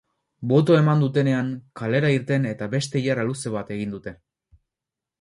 [0.51, 1.51] Botoa eman dutenean,
[1.81, 4.19] kalera irten eta beste ilara luze bat egin dute.